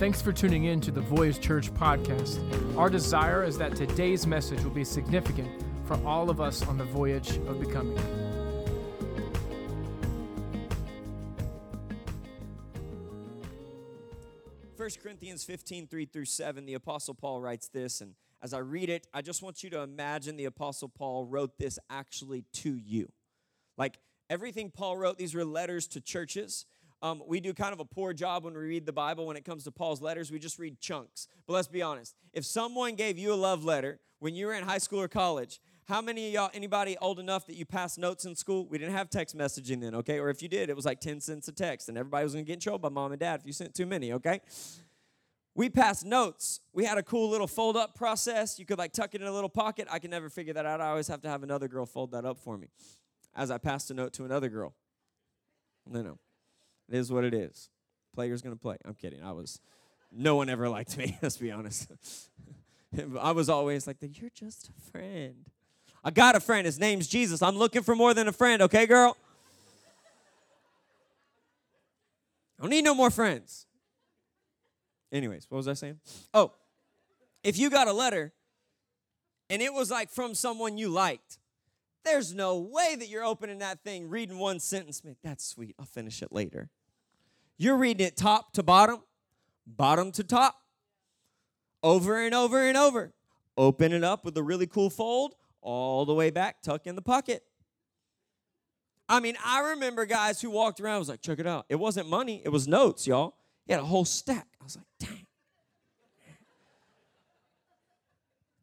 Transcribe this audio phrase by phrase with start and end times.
[0.00, 2.38] Thanks for tuning in to the Voyage Church podcast.
[2.78, 6.86] Our desire is that today's message will be significant for all of us on the
[6.86, 7.98] voyage of becoming.
[14.74, 18.88] First Corinthians 15, 3 through 7, the Apostle Paul writes this, and as I read
[18.88, 23.12] it, I just want you to imagine the Apostle Paul wrote this actually to you.
[23.76, 23.98] Like
[24.30, 26.64] everything Paul wrote, these were letters to churches.
[27.02, 29.44] Um, we do kind of a poor job when we read the Bible when it
[29.44, 30.30] comes to Paul's letters.
[30.30, 31.28] We just read chunks.
[31.46, 32.14] But let's be honest.
[32.32, 35.60] If someone gave you a love letter when you were in high school or college,
[35.88, 38.66] how many of y'all, anybody old enough that you passed notes in school?
[38.66, 40.20] We didn't have text messaging then, okay?
[40.20, 42.44] Or if you did, it was like 10 cents a text, and everybody was gonna
[42.44, 44.40] get in trouble by mom and dad if you sent too many, okay?
[45.56, 46.60] We passed notes.
[46.72, 48.58] We had a cool little fold up process.
[48.58, 49.88] You could like tuck it in a little pocket.
[49.90, 50.80] I can never figure that out.
[50.80, 52.68] I always have to have another girl fold that up for me
[53.34, 54.74] as I passed a note to another girl.
[55.88, 56.18] No, no.
[56.90, 57.70] It is what it is.
[58.14, 58.76] Player's gonna play.
[58.84, 59.22] I'm kidding.
[59.22, 59.60] I was,
[60.12, 61.90] no one ever liked me, let's be honest.
[63.20, 65.46] I was always like, you're just a friend.
[66.02, 66.66] I got a friend.
[66.66, 67.42] His name's Jesus.
[67.42, 69.16] I'm looking for more than a friend, okay, girl?
[72.58, 73.66] I don't need no more friends.
[75.12, 75.98] Anyways, what was I saying?
[76.34, 76.52] Oh,
[77.42, 78.32] if you got a letter
[79.48, 81.38] and it was like from someone you liked,
[82.04, 85.04] there's no way that you're opening that thing, reading one sentence.
[85.04, 85.74] Man, that's sweet.
[85.78, 86.70] I'll finish it later.
[87.60, 89.02] You're reading it top to bottom,
[89.66, 90.56] bottom to top,
[91.82, 93.12] over and over and over.
[93.54, 97.02] Open it up with a really cool fold, all the way back, tuck in the
[97.02, 97.42] pocket.
[99.10, 101.66] I mean, I remember guys who walked around was like, check it out.
[101.68, 103.34] It wasn't money, it was notes, y'all.
[103.66, 104.46] He had a whole stack.
[104.58, 105.26] I was like, dang.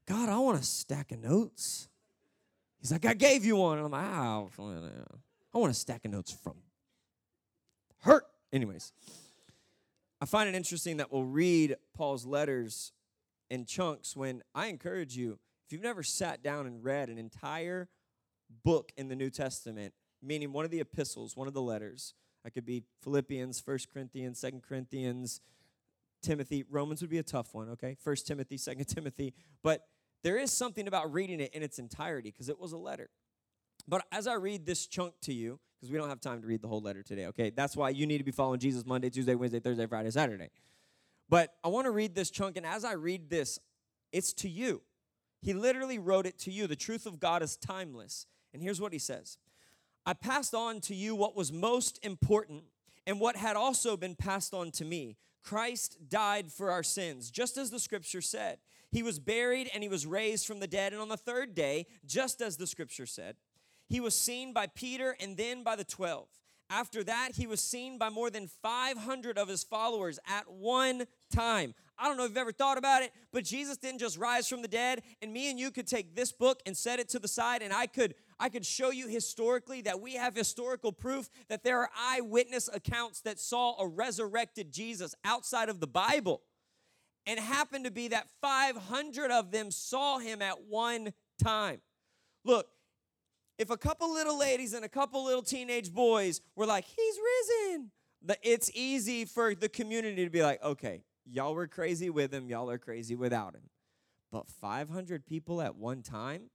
[0.08, 1.88] God, I want a stack of notes.
[2.80, 3.78] He's like, I gave you one.
[3.78, 4.50] And I'm like, oh,
[5.54, 6.56] I want a stack of notes from
[8.00, 8.24] hurt.
[8.52, 8.94] Anyways,
[10.22, 12.92] I find it interesting that we'll read Paul's letters
[13.50, 17.90] in chunks when I encourage you, if you've never sat down and read an entire
[18.64, 22.14] book in the New Testament, meaning one of the epistles, one of the letters,
[22.44, 25.42] that could be Philippians, First Corinthians, Second Corinthians,
[26.22, 26.64] Timothy.
[26.70, 27.96] Romans would be a tough one, okay?
[28.02, 29.34] First Timothy, Second Timothy.
[29.64, 29.86] But
[30.24, 33.10] there is something about reading it in its entirety because it was a letter.
[33.88, 36.62] But as I read this chunk to you, because we don't have time to read
[36.62, 37.50] the whole letter today, okay?
[37.50, 40.50] That's why you need to be following Jesus Monday, Tuesday, Wednesday, Thursday, Friday, Saturday.
[41.30, 43.60] But I want to read this chunk, and as I read this,
[44.12, 44.82] it's to you.
[45.42, 46.68] He literally wrote it to you.
[46.68, 48.26] The truth of God is timeless.
[48.54, 49.38] And here's what he says
[50.06, 52.64] I passed on to you what was most important
[53.06, 55.18] and what had also been passed on to me.
[55.44, 58.58] Christ died for our sins, just as the scripture said.
[58.92, 60.94] He was buried and he was raised from the dead.
[60.94, 63.36] And on the third day, just as the scripture said,
[63.88, 66.28] he was seen by Peter and then by the 12.
[66.70, 71.74] After that, he was seen by more than 500 of his followers at one time.
[71.98, 74.62] I don't know if you've ever thought about it, but Jesus didn't just rise from
[74.62, 77.28] the dead, and me and you could take this book and set it to the
[77.28, 81.64] side, and I could I could show you historically that we have historical proof that
[81.64, 86.42] there are eyewitness accounts that saw a resurrected Jesus outside of the Bible.
[87.26, 91.82] And happened to be that 500 of them saw him at one time.
[92.46, 92.68] Look,
[93.58, 97.92] if a couple little ladies and a couple little teenage boys were like, He's risen,
[98.44, 102.70] it's easy for the community to be like, okay, y'all were crazy with him, y'all
[102.70, 103.70] are crazy without him.
[104.32, 106.50] But 500 people at one time?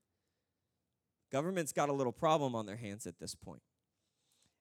[1.30, 3.62] Government's got a little problem on their hands at this point.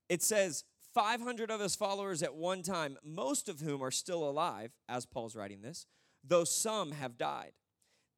[0.07, 0.63] It says
[0.93, 5.35] 500 of his followers at one time, most of whom are still alive, as Paul's
[5.35, 5.85] writing this,
[6.23, 7.51] though some have died.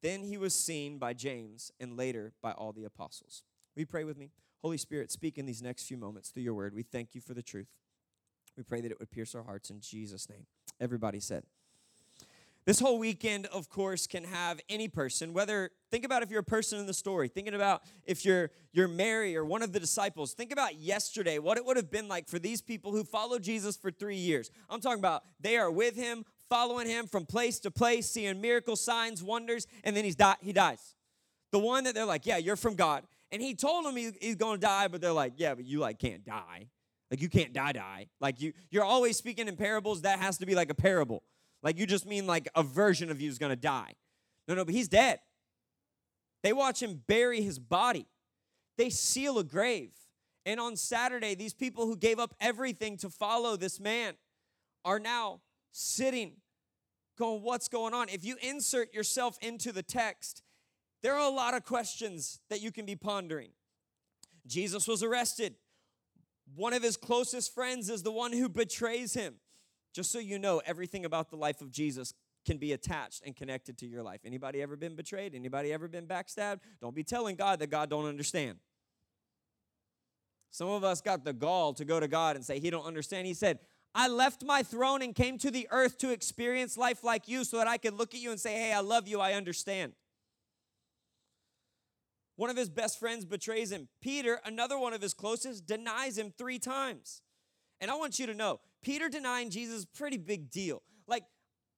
[0.04, 3.44] Then he was seen by James and later by all the apostles.
[3.76, 4.30] You pray with me?
[4.62, 6.74] Holy Spirit, speak in these next few moments through your word.
[6.74, 7.68] We thank you for the truth.
[8.56, 10.46] We pray that it would pierce our hearts in Jesus' name.
[10.80, 11.44] Everybody said.
[12.66, 16.44] This whole weekend, of course, can have any person, whether think about if you're a
[16.44, 20.34] person in the story, thinking about if you're you're Mary or one of the disciples,
[20.34, 23.76] think about yesterday, what it would have been like for these people who followed Jesus
[23.76, 24.50] for three years.
[24.70, 28.80] I'm talking about they are with him, following him from place to place, seeing miracles,
[28.80, 30.96] signs, wonders, and then he's di- he dies.
[31.52, 33.04] The one that they're like, yeah, you're from God.
[33.34, 35.98] And he told them he, he's gonna die, but they're like, yeah, but you like
[35.98, 36.68] can't die.
[37.10, 38.08] Like you can't die, die.
[38.22, 40.04] Like you, you're always speaking in parables.
[40.04, 41.24] That has to be like a parable.
[41.64, 43.94] Like you just mean like a version of you is gonna die.
[44.48, 45.20] No, no, but he's dead.
[46.44, 48.06] They watch him bury his body.
[48.78, 49.94] They seal a grave.
[50.46, 54.14] And on Saturday, these people who gave up everything to follow this man
[54.86, 55.42] are now
[55.72, 56.34] sitting,
[57.18, 58.10] going, What's going on?
[58.10, 60.44] If you insert yourself into the text,
[61.04, 63.50] there are a lot of questions that you can be pondering.
[64.48, 65.56] Jesus was arrested.
[66.56, 69.36] One of his closest friends is the one who betrays him.
[69.94, 72.14] Just so you know, everything about the life of Jesus
[72.46, 74.22] can be attached and connected to your life.
[74.26, 75.36] Anybody ever been betrayed?
[75.36, 76.60] Anybody ever been backstabbed?
[76.82, 78.58] Don't be telling God that God don't understand.
[80.52, 83.28] Some of us got the gall to go to God and say he don't understand.
[83.28, 83.60] He said,
[83.96, 87.58] I left my throne and came to the earth to experience life like you so
[87.58, 89.94] that I could look at you and say, Hey, I love you, I understand.
[92.36, 93.90] One of his best friends betrays him.
[94.02, 97.22] Peter, another one of his closest, denies him three times.
[97.80, 100.82] And I want you to know, Peter denying Jesus is pretty big deal.
[101.08, 101.24] Like,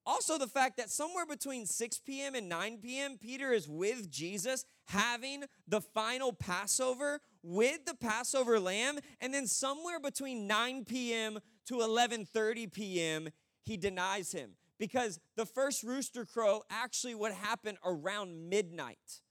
[0.06, 2.34] also the fact that somewhere between 6 p.m.
[2.34, 8.98] and 9 p.m., Peter is with Jesus having the final Passover with the Passover lamb,
[9.20, 11.38] and then somewhere between 9 p.m.
[11.66, 13.28] to 11:30 p.m.,
[13.62, 19.22] he denies him because the first rooster crow actually would happen around midnight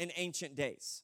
[0.00, 1.02] in ancient days.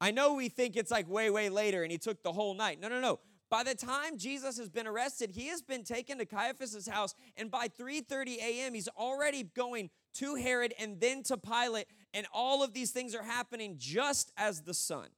[0.00, 2.80] I know we think it's like way, way later and he took the whole night.
[2.80, 3.20] No, no, no.
[3.48, 7.50] By the time Jesus has been arrested, he has been taken to Caiaphas's house, and
[7.50, 12.72] by 3:30 a.m., he's already going to Herod and then to Pilate, and all of
[12.72, 15.08] these things are happening just as the sun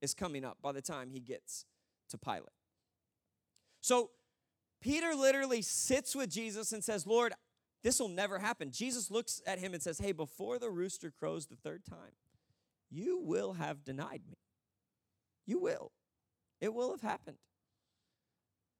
[0.00, 1.66] is coming up by the time he gets
[2.08, 2.48] to Pilate.
[3.82, 4.10] So
[4.80, 7.34] Peter literally sits with Jesus and says, Lord,
[7.84, 8.72] this will never happen.
[8.72, 12.16] Jesus looks at him and says, Hey, before the rooster crows the third time,
[12.90, 14.38] you will have denied me.
[15.46, 15.92] You will.
[16.60, 17.36] It will have happened.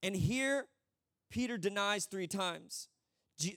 [0.03, 0.69] And here,
[1.31, 2.89] Peter denies three times.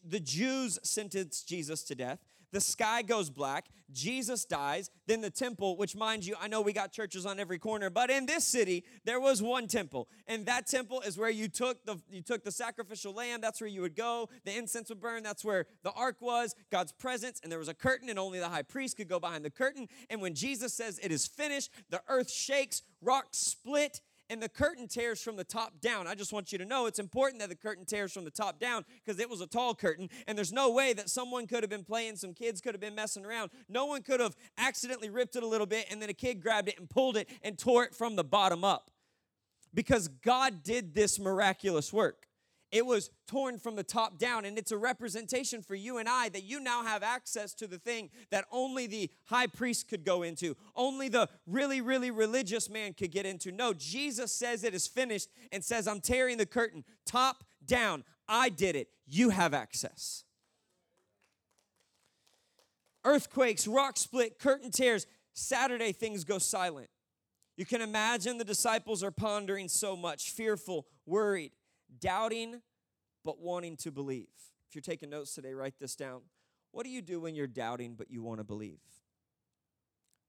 [0.03, 2.19] the Jews sentence Jesus to death.
[2.51, 3.67] The sky goes black.
[3.91, 4.89] Jesus dies.
[5.05, 8.09] Then the temple, which, mind you, I know we got churches on every corner, but
[8.09, 11.97] in this city there was one temple, and that temple is where you took the
[12.09, 13.41] you took the sacrificial lamb.
[13.41, 14.29] That's where you would go.
[14.45, 15.23] The incense would burn.
[15.23, 18.49] That's where the ark was, God's presence, and there was a curtain, and only the
[18.49, 19.87] high priest could go behind the curtain.
[20.09, 24.87] And when Jesus says it is finished, the earth shakes, rocks split, and the curtain
[24.87, 26.07] tears from the top down.
[26.07, 28.59] I just want you to know it's important that the curtain tears from the top
[28.59, 31.69] down because it was a tall curtain, and there's no way that someone could have
[31.69, 33.51] been playing, some kids could have been messing around.
[33.69, 36.69] No one could have accidentally ripped it a little bit, and then a kid grabbed
[36.69, 38.91] it and pulled it and tore it from the bottom up
[39.73, 42.26] because God did this miraculous work.
[42.69, 46.27] It was torn from the top down, and it's a representation for you and I
[46.29, 50.23] that you now have access to the thing that only the high priest could go
[50.23, 53.53] into, only the really, really religious man could get into.
[53.53, 58.03] No, Jesus says it is finished and says, I'm tearing the curtain top down.
[58.27, 58.89] I did it.
[59.05, 60.25] You have access.
[63.05, 65.07] Earthquakes, rock split, curtain tears.
[65.33, 66.89] Saturday, things go silent.
[67.55, 71.51] You can imagine the disciples are pondering so much, fearful, worried
[71.99, 72.61] doubting,
[73.23, 74.27] but wanting to believe.
[74.69, 76.21] If you're taking notes today, write this down.
[76.71, 78.79] What do you do when you're doubting, but you want to believe?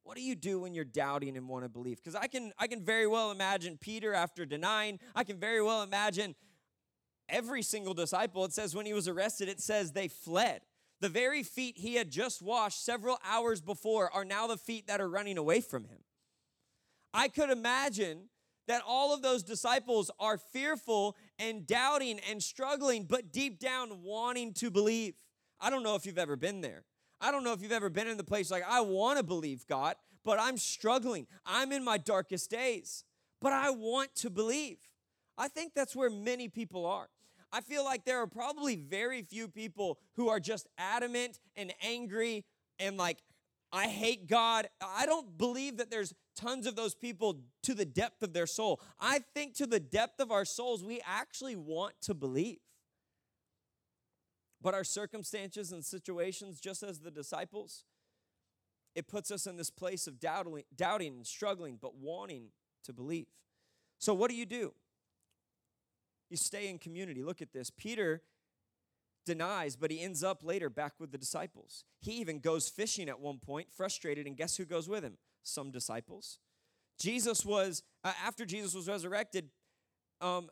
[0.04, 1.96] What do you do when you're doubting and want to believe?
[1.96, 5.00] Because I can, I can very well imagine Peter after denying.
[5.14, 6.34] I can very well imagine
[7.28, 8.44] every single disciple.
[8.44, 10.62] It says when he was arrested, it says they fled.
[11.00, 15.00] The very feet he had just washed several hours before are now the feet that
[15.00, 15.98] are running away from him.
[17.12, 18.30] I could imagine
[18.68, 24.52] that all of those disciples are fearful and doubting and struggling, but deep down wanting
[24.54, 25.14] to believe.
[25.60, 26.84] I don't know if you've ever been there.
[27.20, 29.66] I don't know if you've ever been in the place like, I want to believe
[29.66, 31.26] God, but I'm struggling.
[31.44, 33.04] I'm in my darkest days,
[33.40, 34.78] but I want to believe.
[35.36, 37.08] I think that's where many people are.
[37.50, 42.44] I feel like there are probably very few people who are just adamant and angry
[42.78, 43.18] and like,
[43.72, 44.68] I hate God.
[44.80, 48.80] I don't believe that there's tons of those people to the depth of their soul.
[49.00, 52.58] I think to the depth of our souls, we actually want to believe.
[54.62, 57.84] But our circumstances and situations, just as the disciples,
[58.94, 62.48] it puts us in this place of doubting, doubting and struggling, but wanting
[62.84, 63.26] to believe.
[63.98, 64.74] So, what do you do?
[66.30, 67.22] You stay in community.
[67.22, 67.70] Look at this.
[67.70, 68.22] Peter
[69.24, 71.84] denies, but he ends up later back with the disciples.
[72.00, 75.18] He even goes fishing at one point, frustrated, and guess who goes with him?
[75.42, 76.38] Some disciples.
[76.98, 79.48] Jesus was, uh, after Jesus was resurrected,
[80.20, 80.50] um,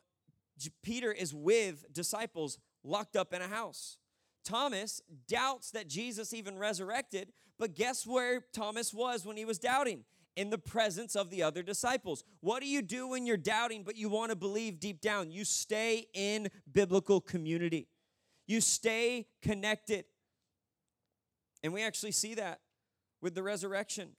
[0.82, 3.98] Peter is with disciples locked up in a house.
[4.44, 10.04] Thomas doubts that Jesus even resurrected, but guess where Thomas was when he was doubting?
[10.36, 12.22] In the presence of the other disciples.
[12.40, 15.30] What do you do when you're doubting, but you want to believe deep down?
[15.30, 17.88] You stay in biblical community.
[18.46, 20.04] You stay connected.
[21.62, 22.60] And we actually see that
[23.22, 24.10] with the resurrection.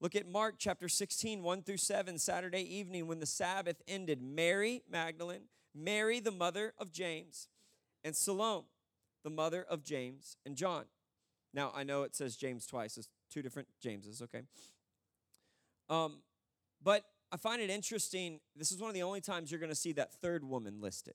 [0.00, 4.20] Look at Mark chapter 16, 1 through 7, Saturday evening when the Sabbath ended.
[4.20, 7.48] Mary Magdalene, Mary, the mother of James,
[8.04, 8.66] and Salome,
[9.24, 10.84] the mother of James and John.
[11.54, 14.42] Now, I know it says James twice, it's two different Jameses, okay?
[15.88, 16.18] Um,
[16.82, 18.40] but I find it interesting.
[18.54, 21.14] This is one of the only times you're going to see that third woman listed.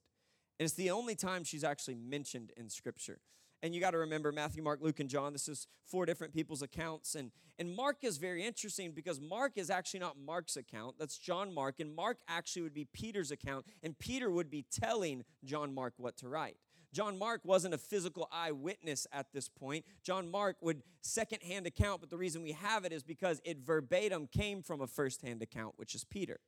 [0.59, 3.19] And it's the only time she's actually mentioned in Scripture.
[3.63, 5.33] And you got to remember Matthew, Mark, Luke, and John.
[5.33, 7.13] This is four different people's accounts.
[7.15, 10.95] And, and Mark is very interesting because Mark is actually not Mark's account.
[10.97, 11.79] That's John Mark.
[11.79, 13.65] And Mark actually would be Peter's account.
[13.83, 16.57] And Peter would be telling John Mark what to write.
[16.93, 19.85] John Mark wasn't a physical eyewitness at this point.
[20.03, 24.27] John Mark would secondhand account, but the reason we have it is because it verbatim
[24.27, 26.39] came from a firsthand account, which is Peter.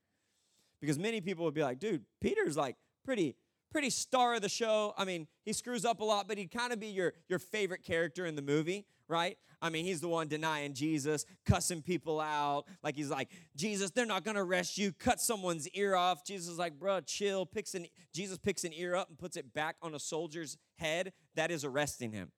[0.82, 3.36] Because many people would be like, dude, Peter's like pretty
[3.74, 4.94] pretty star of the show.
[4.98, 7.84] I mean, he screws up a lot, but he'd kind of be your, your favorite
[7.84, 9.36] character in the movie, right?
[9.64, 12.66] I mean, he's the one denying Jesus, cussing people out.
[12.84, 14.92] Like he's like, Jesus, they're not gonna arrest you.
[14.92, 16.24] Cut someone's ear off.
[16.24, 17.46] Jesus is like, bro, chill.
[17.48, 21.12] Picks an Jesus picks an ear up and puts it back on a soldier's head.
[21.36, 22.32] That is arresting him.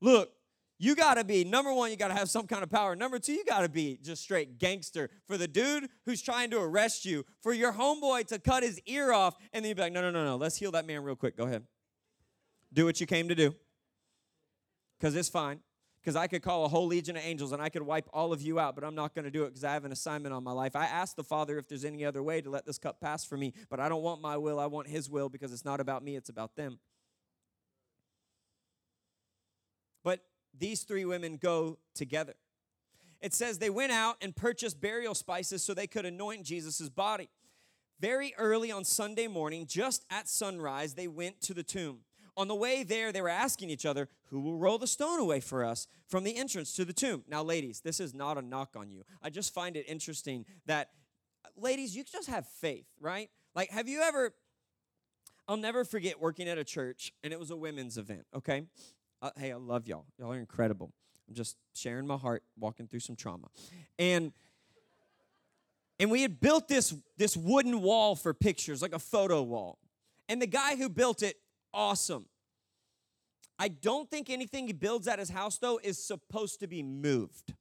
[0.00, 0.30] Look,
[0.78, 2.94] you got to be number one you got to have some kind of power.
[2.94, 6.60] Number two you got to be just straight gangster for the dude who's trying to
[6.60, 9.92] arrest you for your homeboy to cut his ear off and then you'd be like
[9.92, 11.36] no no no no let's heal that man real quick.
[11.36, 11.64] Go ahead.
[12.72, 13.54] Do what you came to do.
[14.98, 15.60] Because it's fine.
[16.00, 18.40] Because i could call a whole legion of angels and i could wipe all of
[18.40, 20.44] you out but i'm not going to do it because i have an assignment on
[20.44, 20.76] my life.
[20.76, 23.36] I asked the father if there's any other way to let this cup pass for
[23.36, 24.60] me but i don't want my will.
[24.60, 26.78] I want his will because it's not about me it's about them
[30.04, 30.20] but
[30.58, 32.34] these three women go together.
[33.20, 37.30] It says they went out and purchased burial spices so they could anoint Jesus' body.
[37.98, 42.00] Very early on Sunday morning, just at sunrise, they went to the tomb.
[42.36, 45.40] On the way there, they were asking each other, Who will roll the stone away
[45.40, 47.24] for us from the entrance to the tomb?
[47.26, 49.04] Now, ladies, this is not a knock on you.
[49.22, 50.90] I just find it interesting that,
[51.56, 53.30] ladies, you just have faith, right?
[53.54, 54.34] Like, have you ever,
[55.48, 58.64] I'll never forget working at a church, and it was a women's event, okay?
[59.26, 60.04] Uh, hey, I love y'all.
[60.20, 60.92] Y'all are incredible.
[61.28, 63.48] I'm just sharing my heart, walking through some trauma.
[63.98, 64.32] And
[65.98, 69.80] and we had built this this wooden wall for pictures, like a photo wall.
[70.28, 71.34] And the guy who built it,
[71.74, 72.26] awesome.
[73.58, 77.52] I don't think anything he builds at his house though is supposed to be moved.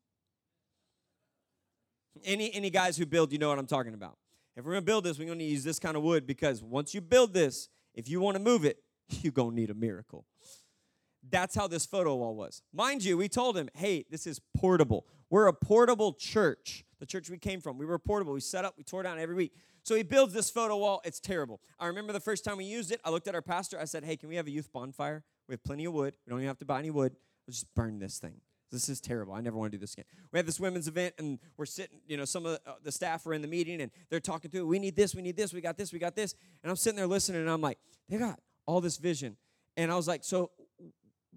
[2.23, 4.19] Any any guys who build, you know what I'm talking about.
[4.55, 7.01] If we're gonna build this, we're gonna use this kind of wood because once you
[7.01, 10.25] build this, if you want to move it, you're gonna need a miracle.
[11.29, 12.61] That's how this photo wall was.
[12.73, 15.05] Mind you, we told him, hey, this is portable.
[15.29, 16.85] We're a portable church.
[16.99, 18.33] The church we came from, we were portable.
[18.33, 19.53] We set up, we tore down every week.
[19.83, 21.01] So he builds this photo wall.
[21.03, 21.61] It's terrible.
[21.79, 23.79] I remember the first time we used it, I looked at our pastor.
[23.79, 25.23] I said, hey, can we have a youth bonfire?
[25.47, 26.15] We have plenty of wood.
[26.25, 27.15] We don't even have to buy any wood.
[27.47, 28.41] Let's just burn this thing.
[28.71, 29.33] This is terrible.
[29.33, 30.05] I never want to do this again.
[30.31, 33.25] We had this women's event, and we're sitting, you know, some of the, uh, staff
[33.27, 34.61] are in the meeting, and they're talking it.
[34.61, 36.33] We need this, we need this, we got this, we got this.
[36.63, 37.77] And I'm sitting there listening, and I'm like,
[38.09, 39.37] they got all this vision.
[39.77, 40.49] And I was like, so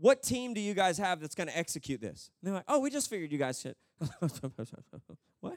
[0.01, 2.31] what team do you guys have that's going to execute this?
[2.41, 3.75] And they're like, oh, we just figured you guys should.
[5.41, 5.57] what?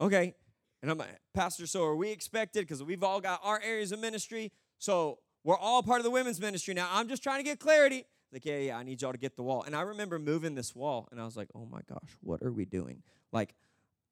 [0.00, 0.34] Okay.
[0.82, 2.60] And I'm like, Pastor, so are we expected?
[2.60, 4.52] Because we've all got our areas of ministry.
[4.78, 6.88] So we're all part of the women's ministry now.
[6.92, 8.04] I'm just trying to get clarity.
[8.32, 9.62] Like, yeah, yeah, I need y'all to get the wall.
[9.62, 12.52] And I remember moving this wall, and I was like, oh my gosh, what are
[12.52, 13.02] we doing?
[13.32, 13.54] Like,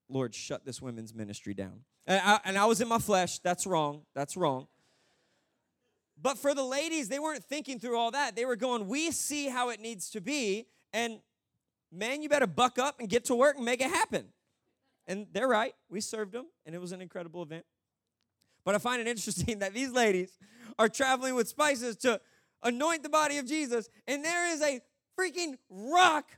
[0.09, 1.81] Lord, shut this women's ministry down.
[2.07, 3.41] And I, and I was in my flesh.
[3.41, 4.03] That's wrong.
[4.15, 4.69] That's wrong.
[6.21, 8.37] But for the ladies, they weren't thinking through all that.
[8.37, 10.67] They were going, We see how it needs to be.
[10.93, 11.21] And
[11.93, 14.27] man, you better buck up and get to work and make it happen.
[15.07, 15.75] And they're right.
[15.91, 17.65] We served them, and it was an incredible event.
[18.65, 20.39] But I find it interesting that these ladies
[20.79, 22.21] are traveling with spices to
[22.63, 24.81] anoint the body of Jesus, and there is a
[25.19, 26.31] freaking rock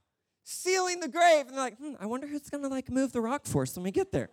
[0.42, 1.47] sealing the grave.
[1.47, 3.85] And they're like, hmm, I wonder who's gonna like move the rock for us when
[3.85, 4.30] we get there.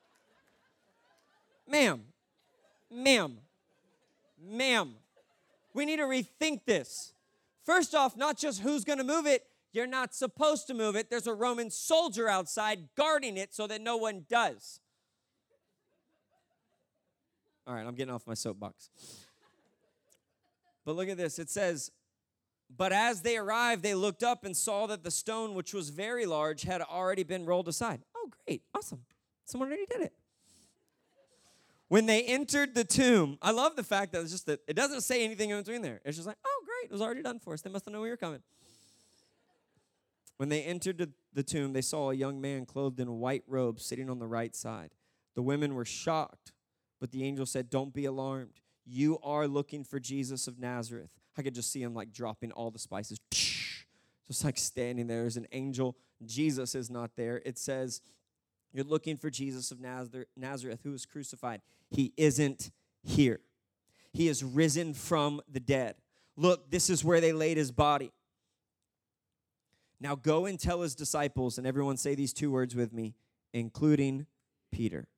[1.68, 2.04] ma'am,
[2.90, 3.38] ma'am,
[4.42, 4.94] ma'am,
[5.74, 7.12] we need to rethink this.
[7.64, 11.10] First off, not just who's going to move it, you're not supposed to move it.
[11.10, 14.80] There's a Roman soldier outside guarding it so that no one does.
[17.66, 18.88] All right, I'm getting off my soapbox.
[20.86, 21.38] But look at this.
[21.38, 21.90] It says,
[22.74, 26.24] But as they arrived, they looked up and saw that the stone, which was very
[26.24, 28.00] large, had already been rolled aside.
[28.16, 28.62] Oh, great.
[28.74, 29.02] Awesome.
[29.44, 30.14] Someone already did it.
[31.88, 35.00] When they entered the tomb, I love the fact that it's just that it doesn't
[35.00, 36.00] say anything in between there.
[36.04, 37.62] It's just like, oh, great, it was already done for us.
[37.62, 38.42] They must have known we were coming.
[40.36, 43.80] When they entered the tomb, they saw a young man clothed in a white robe
[43.80, 44.90] sitting on the right side.
[45.34, 46.52] The women were shocked,
[47.00, 48.60] but the angel said, Don't be alarmed.
[48.84, 51.10] You are looking for Jesus of Nazareth.
[51.36, 55.36] I could just see him like dropping all the spices, just like standing there as
[55.36, 55.96] an angel.
[56.24, 57.40] Jesus is not there.
[57.44, 58.00] It says,
[58.72, 61.62] You're looking for Jesus of Nazareth who was crucified.
[61.90, 62.70] He isn't
[63.02, 63.40] here.
[64.12, 65.96] He is risen from the dead.
[66.36, 68.12] Look, this is where they laid his body.
[70.00, 73.14] Now go and tell his disciples, and everyone say these two words with me,
[73.52, 74.26] including
[74.70, 75.08] Peter,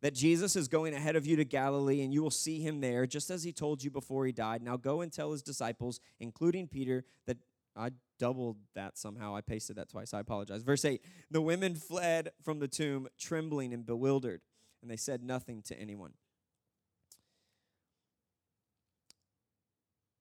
[0.00, 3.06] that Jesus is going ahead of you to Galilee, and you will see him there,
[3.06, 4.62] just as he told you before he died.
[4.62, 7.36] Now go and tell his disciples, including Peter, that
[7.78, 9.36] I doubled that somehow.
[9.36, 10.12] I pasted that twice.
[10.12, 10.62] I apologize.
[10.62, 14.40] Verse 8 The women fled from the tomb, trembling and bewildered,
[14.82, 16.12] and they said nothing to anyone.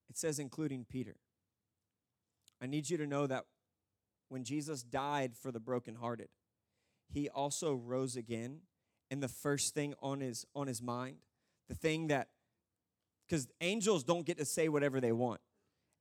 [0.09, 1.15] It says, including Peter.
[2.61, 3.45] I need you to know that
[4.29, 6.29] when Jesus died for the brokenhearted,
[7.09, 8.61] he also rose again.
[9.09, 11.17] And the first thing on his on his mind,
[11.69, 12.27] the thing that
[13.27, 15.41] because angels don't get to say whatever they want.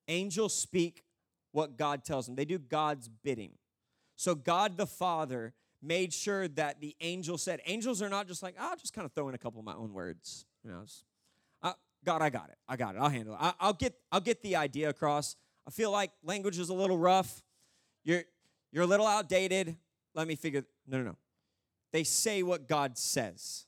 [0.08, 1.02] Angels speak
[1.56, 2.36] what God tells them.
[2.36, 3.52] They do God's bidding.
[4.14, 8.56] So God the Father made sure that the angel said, angels are not just like,
[8.60, 10.44] I'll just kind of throw in a couple of my own words.
[10.62, 11.04] You know, just,
[11.62, 11.72] uh,
[12.04, 12.58] God, I got it.
[12.68, 12.98] I got it.
[12.98, 13.38] I'll handle it.
[13.40, 15.34] I, I'll get I'll get the idea across.
[15.66, 17.42] I feel like language is a little rough.
[18.04, 18.24] You're
[18.70, 19.76] you're a little outdated.
[20.14, 20.66] Let me figure.
[20.86, 21.16] No, no, no.
[21.90, 23.64] They say what God says.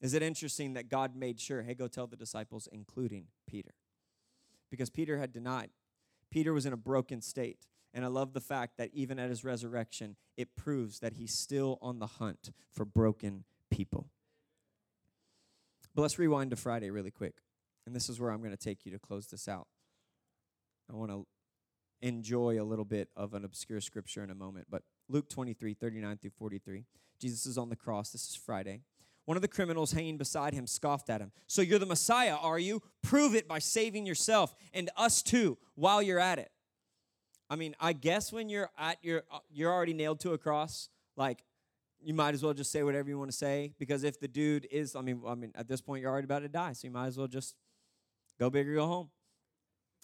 [0.00, 3.74] Is it interesting that God made sure, hey, go tell the disciples, including Peter?
[4.70, 5.68] Because Peter had denied.
[6.34, 7.68] Peter was in a broken state.
[7.92, 11.78] And I love the fact that even at his resurrection, it proves that he's still
[11.80, 14.08] on the hunt for broken people.
[15.94, 17.34] But let's rewind to Friday really quick.
[17.86, 19.68] And this is where I'm going to take you to close this out.
[20.90, 21.24] I want to
[22.02, 24.66] enjoy a little bit of an obscure scripture in a moment.
[24.68, 26.84] But Luke 23, 39 through 43.
[27.20, 28.10] Jesus is on the cross.
[28.10, 28.80] This is Friday.
[29.24, 31.32] One of the criminals hanging beside him scoffed at him.
[31.46, 32.82] So you're the Messiah, are you?
[33.02, 36.50] Prove it by saving yourself and us too while you're at it.
[37.48, 40.88] I mean, I guess when you're at your uh, you're already nailed to a cross,
[41.16, 41.44] like
[42.00, 44.66] you might as well just say whatever you want to say because if the dude
[44.70, 46.92] is I mean, I mean at this point you're already about to die, so you
[46.92, 47.54] might as well just
[48.38, 49.10] go big or go home.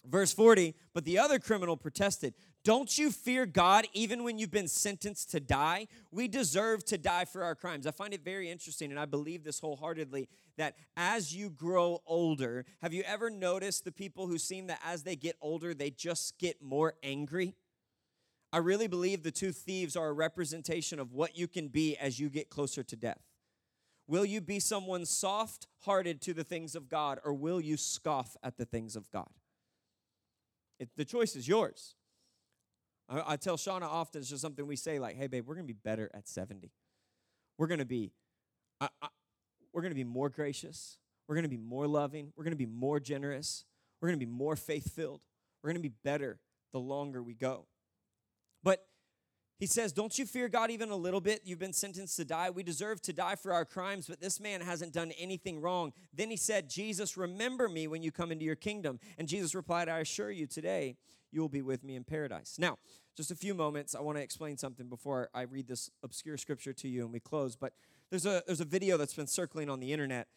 [0.03, 4.67] Verse 40, but the other criminal protested, Don't you fear God even when you've been
[4.67, 5.87] sentenced to die?
[6.11, 7.85] We deserve to die for our crimes.
[7.85, 10.27] I find it very interesting, and I believe this wholeheartedly,
[10.57, 15.03] that as you grow older, have you ever noticed the people who seem that as
[15.03, 17.55] they get older, they just get more angry?
[18.51, 22.19] I really believe the two thieves are a representation of what you can be as
[22.19, 23.21] you get closer to death.
[24.07, 28.35] Will you be someone soft hearted to the things of God, or will you scoff
[28.43, 29.29] at the things of God?
[30.81, 31.93] It, the choice is yours.
[33.07, 35.67] I, I tell Shauna often, it's just something we say like, hey, babe, we're going
[35.67, 36.71] to be better at 70.
[37.59, 38.13] We're going to be,
[38.81, 39.09] I, I,
[39.71, 40.97] we're going to be more gracious.
[41.27, 42.33] We're going to be more loving.
[42.35, 43.63] We're going to be more generous.
[44.01, 45.21] We're going to be more faith filled.
[45.61, 46.39] We're going to be better
[46.73, 47.67] the longer we go.
[48.63, 48.83] But
[49.61, 51.41] he says, Don't you fear God even a little bit?
[51.45, 52.49] You've been sentenced to die.
[52.49, 55.93] We deserve to die for our crimes, but this man hasn't done anything wrong.
[56.11, 58.99] Then he said, Jesus, remember me when you come into your kingdom.
[59.19, 60.97] And Jesus replied, I assure you, today
[61.31, 62.55] you will be with me in paradise.
[62.57, 62.79] Now,
[63.15, 66.73] just a few moments, I want to explain something before I read this obscure scripture
[66.73, 67.55] to you and we close.
[67.55, 67.73] But
[68.09, 70.27] there's a, there's a video that's been circling on the internet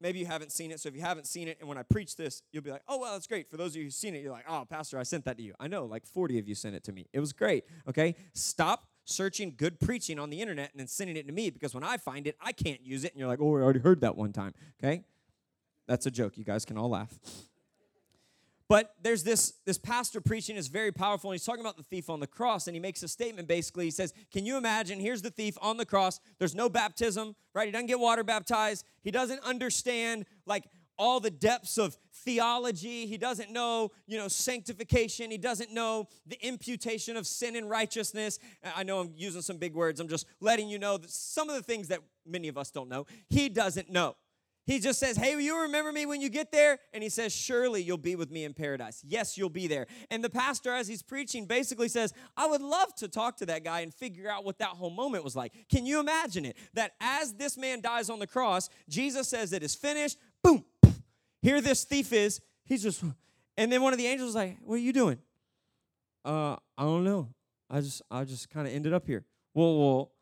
[0.00, 0.80] Maybe you haven't seen it.
[0.80, 2.98] So if you haven't seen it, and when I preach this, you'll be like, oh,
[2.98, 3.50] well, that's great.
[3.50, 5.42] For those of you who've seen it, you're like, oh, Pastor, I sent that to
[5.42, 5.54] you.
[5.58, 7.06] I know, like 40 of you sent it to me.
[7.12, 7.64] It was great.
[7.88, 8.16] Okay?
[8.32, 11.84] Stop searching good preaching on the internet and then sending it to me because when
[11.84, 13.12] I find it, I can't use it.
[13.12, 14.54] And you're like, oh, I already heard that one time.
[14.82, 15.04] Okay?
[15.86, 16.38] That's a joke.
[16.38, 17.12] You guys can all laugh.
[18.68, 22.08] But there's this, this pastor preaching is very powerful, and he's talking about the thief
[22.08, 23.84] on the cross, and he makes a statement basically.
[23.84, 25.00] He says, Can you imagine?
[25.00, 26.18] Here's the thief on the cross.
[26.38, 27.66] There's no baptism, right?
[27.66, 28.84] He doesn't get water baptized.
[29.02, 30.64] He doesn't understand like
[30.98, 33.06] all the depths of theology.
[33.06, 35.30] He doesn't know, you know, sanctification.
[35.30, 38.38] He doesn't know the imputation of sin and righteousness.
[38.76, 40.00] I know I'm using some big words.
[40.00, 42.88] I'm just letting you know that some of the things that many of us don't
[42.88, 44.16] know, he doesn't know.
[44.66, 46.78] He just says, Hey, you remember me when you get there?
[46.92, 49.02] And he says, Surely you'll be with me in paradise.
[49.06, 49.86] Yes, you'll be there.
[50.10, 53.62] And the pastor, as he's preaching, basically says, I would love to talk to that
[53.62, 55.52] guy and figure out what that whole moment was like.
[55.68, 56.56] Can you imagine it?
[56.72, 60.18] That as this man dies on the cross, Jesus says it is finished.
[60.42, 60.64] Boom.
[61.42, 62.40] Here this thief is.
[62.64, 63.04] He's just,
[63.58, 65.18] and then one of the angels is like, What are you doing?
[66.24, 67.28] Uh, I don't know.
[67.68, 69.24] I just, I just kind of ended up here.
[69.52, 70.12] Well, well,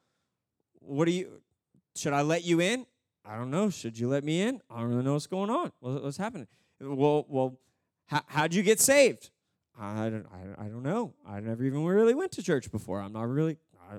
[0.81, 1.41] what do you,
[1.95, 2.87] should I let you in?
[3.25, 3.71] I don't know.
[3.71, 4.61] Should you let me in?
[4.71, 5.73] I don't really know what's going on.
[5.81, 6.49] what's happening?
[6.81, 7.59] Well, well,
[8.07, 9.31] how, how'd you get saved?
[9.79, 11.15] I don't, I, I don't know.
[11.27, 13.01] I never even really went to church before.
[13.01, 13.57] I'm not really,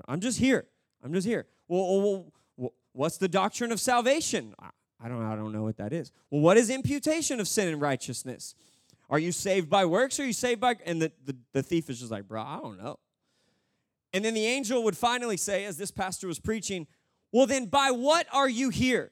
[0.08, 0.66] I, am just here.
[1.02, 1.46] I'm just here.
[1.68, 4.54] Well, well, well, what's the doctrine of salvation?
[4.58, 4.70] I,
[5.02, 6.12] I don't, I don't know what that is.
[6.30, 8.54] Well, what is imputation of sin and righteousness?
[9.10, 11.90] Are you saved by works or are you saved by, and the, the, the thief
[11.90, 12.98] is just like, bro, I don't know.
[14.12, 16.86] And then the angel would finally say, as this pastor was preaching,
[17.32, 19.10] well, then by what are you here?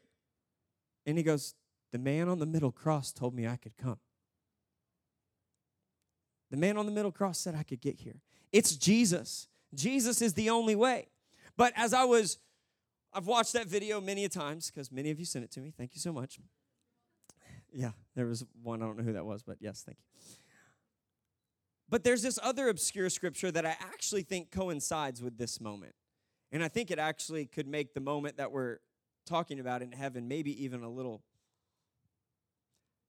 [1.06, 1.54] And he goes,
[1.90, 3.98] The man on the middle cross told me I could come.
[6.50, 8.20] The man on the middle cross said I could get here.
[8.52, 9.48] It's Jesus.
[9.74, 11.08] Jesus is the only way.
[11.56, 12.38] But as I was
[13.14, 15.72] I've watched that video many a times because many of you sent it to me.
[15.76, 16.38] Thank you so much.
[17.70, 18.82] Yeah, there was one.
[18.82, 20.04] I don't know who that was, but yes, thank you.
[21.88, 25.94] But there's this other obscure scripture that I actually think coincides with this moment.
[26.50, 28.78] And I think it actually could make the moment that we're
[29.26, 31.22] talking about in heaven maybe even a little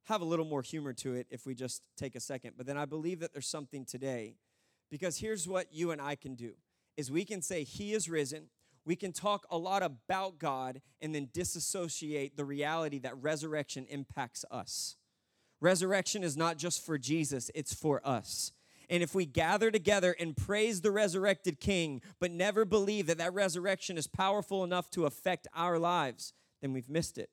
[0.05, 2.53] have a little more humor to it if we just take a second.
[2.57, 4.35] But then I believe that there's something today
[4.91, 6.53] because here's what you and I can do
[6.97, 8.49] is we can say he is risen.
[8.85, 14.43] We can talk a lot about God and then disassociate the reality that resurrection impacts
[14.51, 14.97] us.
[15.61, 18.51] Resurrection is not just for Jesus, it's for us.
[18.89, 23.33] And if we gather together and praise the resurrected King, but never believe that that
[23.33, 27.29] resurrection is powerful enough to affect our lives, then we've missed it.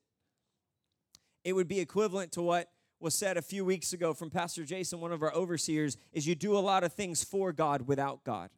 [1.43, 4.99] It would be equivalent to what was said a few weeks ago from Pastor Jason,
[4.99, 8.49] one of our overseers, is you do a lot of things for God without God.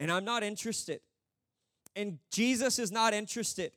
[0.00, 1.00] And I'm not interested.
[1.94, 3.72] And Jesus is not interested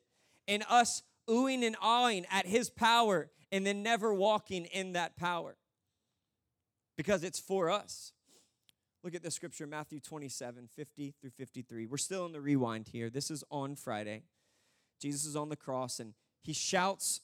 [0.48, 5.56] in us oohing and awing at his power and then never walking in that power
[6.98, 8.12] because it's for us.
[9.04, 11.88] Look at the scripture, Matthew 27 50 through 53.
[11.88, 13.10] We're still in the rewind here.
[13.10, 14.24] This is on Friday.
[15.02, 17.22] Jesus is on the cross and he shouts,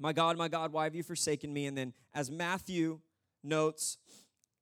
[0.00, 1.66] My God, my God, why have you forsaken me?
[1.66, 3.00] And then, as Matthew
[3.44, 3.98] notes,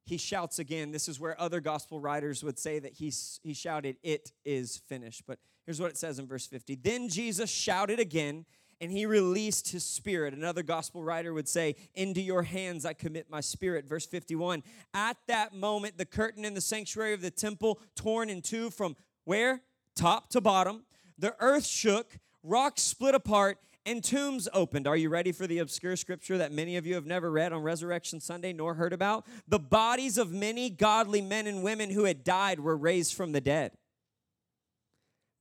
[0.05, 0.93] he shouts again.
[0.93, 3.11] This is where other gospel writers would say that he,
[3.43, 5.23] he shouted, It is finished.
[5.27, 8.45] But here's what it says in verse 50 Then Jesus shouted again
[8.81, 10.35] and he released his spirit.
[10.35, 13.87] Another gospel writer would say, Into your hands I commit my spirit.
[13.89, 14.63] Verse 51.
[14.93, 18.97] At that moment, the curtain in the sanctuary of the temple torn in two from
[19.25, 19.63] where?
[19.95, 20.85] Top to bottom.
[21.19, 24.87] The earth shook, rocks split apart, and tombs opened.
[24.87, 27.63] Are you ready for the obscure scripture that many of you have never read on
[27.63, 29.27] Resurrection Sunday nor heard about?
[29.47, 33.41] The bodies of many godly men and women who had died were raised from the
[33.41, 33.73] dead.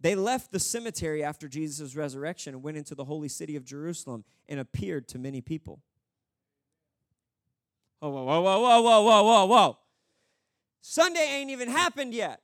[0.04, 4.26] They left the cemetery after Jesus' resurrection and went into the holy city of Jerusalem
[4.50, 5.80] and appeared to many people.
[8.00, 9.78] Whoa, whoa, whoa, whoa, whoa, whoa, whoa, whoa.
[10.82, 12.42] Sunday ain't even happened yet.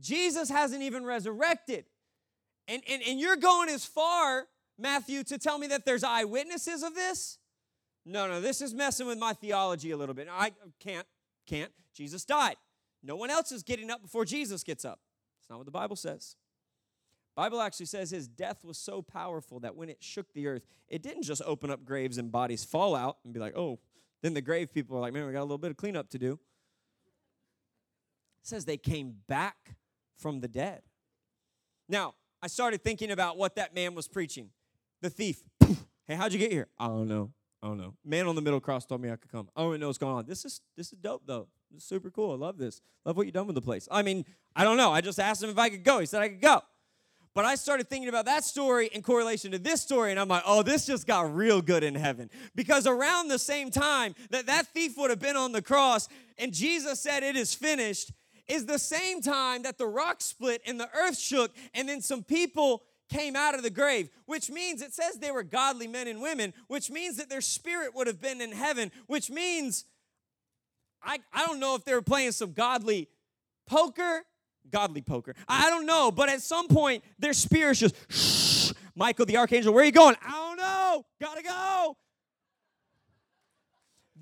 [0.00, 1.86] Jesus hasn't even resurrected.
[2.68, 6.94] And, and, and you're going as far, Matthew, to tell me that there's eyewitnesses of
[6.94, 7.38] this?
[8.04, 10.28] No, no, this is messing with my theology a little bit.
[10.30, 11.06] I can't,
[11.46, 11.72] can't.
[11.94, 12.56] Jesus died.
[13.02, 15.00] No one else is getting up before Jesus gets up.
[15.40, 16.36] It's not what the Bible says.
[17.34, 21.02] Bible actually says his death was so powerful that when it shook the earth, it
[21.02, 23.78] didn't just open up graves and bodies fall out and be like, oh,
[24.22, 26.18] then the grave people are like, man, we got a little bit of cleanup to
[26.18, 26.32] do.
[28.42, 29.76] It says they came back
[30.16, 30.82] from the dead.
[31.88, 34.50] Now, I started thinking about what that man was preaching.
[35.00, 35.42] The thief.
[36.04, 36.66] Hey, how'd you get here?
[36.80, 37.30] I don't know.
[37.62, 37.94] I don't know.
[38.04, 39.48] Man on the middle cross told me I could come.
[39.54, 40.26] I don't even know what's going on.
[40.26, 41.46] This is this is dope though.
[41.70, 42.32] This is super cool.
[42.32, 42.80] I love this.
[43.04, 43.86] Love what you've done with the place.
[43.88, 44.24] I mean,
[44.56, 44.90] I don't know.
[44.90, 46.00] I just asked him if I could go.
[46.00, 46.60] He said I could go.
[47.34, 50.42] But I started thinking about that story in correlation to this story, and I'm like,
[50.44, 52.28] oh, this just got real good in heaven.
[52.54, 56.52] Because around the same time that that thief would have been on the cross and
[56.52, 58.12] Jesus said, it is finished,
[58.48, 62.22] is the same time that the rock split and the earth shook, and then some
[62.22, 66.20] people came out of the grave, which means it says they were godly men and
[66.20, 69.84] women, which means that their spirit would have been in heaven, which means
[71.02, 73.08] I, I don't know if they were playing some godly
[73.66, 74.24] poker
[74.70, 75.34] godly poker.
[75.48, 78.72] I don't know, but at some point their spirit's just shh.
[78.94, 80.16] Michael the archangel, where are you going?
[80.24, 81.06] I don't know.
[81.20, 81.96] Gotta go.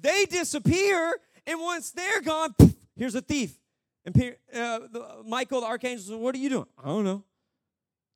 [0.01, 2.55] They disappear, and once they're gone,
[2.97, 3.59] here's a thief.
[4.05, 4.81] And uh,
[5.27, 7.25] Michael the archangel says, "What are you doing?" I don't know.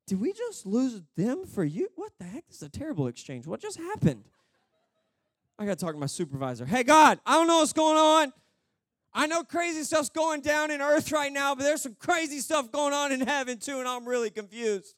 [0.07, 1.89] Did we just lose them for you?
[1.95, 2.47] What the heck?
[2.47, 3.47] This is a terrible exchange.
[3.47, 4.23] What just happened?
[5.57, 6.65] I got to talk to my supervisor.
[6.65, 8.33] Hey, God, I don't know what's going on.
[9.17, 12.69] I know crazy stuff's going down in earth right now, but there's some crazy stuff
[12.69, 14.93] going on in heaven too, and I'm really confused.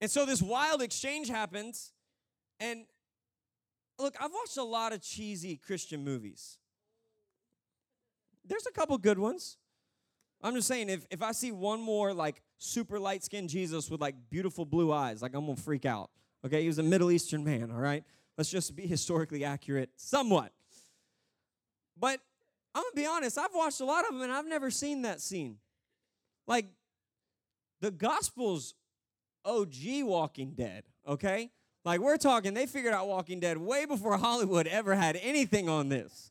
[0.00, 1.92] And so this wild exchange happens.
[2.60, 2.84] And
[3.98, 6.58] look, I've watched a lot of cheesy Christian movies.
[8.46, 9.56] There's a couple good ones.
[10.40, 14.00] I'm just saying, if, if I see one more like super light skinned Jesus with
[14.00, 16.10] like beautiful blue eyes, like I'm gonna freak out.
[16.46, 18.04] Okay, he was a Middle Eastern man, all right?
[18.36, 20.52] Let's just be historically accurate somewhat.
[21.98, 22.20] But
[22.74, 25.20] I'm gonna be honest, I've watched a lot of them and I've never seen that
[25.20, 25.56] scene.
[26.46, 26.66] Like
[27.80, 28.74] the Gospels
[29.44, 31.50] OG Walking Dead, okay?
[31.84, 35.88] Like we're talking, they figured out Walking Dead way before Hollywood ever had anything on
[35.88, 36.30] this.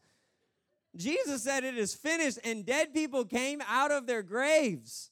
[0.95, 5.11] Jesus said it is finished, and dead people came out of their graves.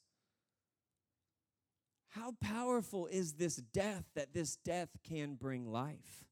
[2.10, 6.25] How powerful is this death that this death can bring life?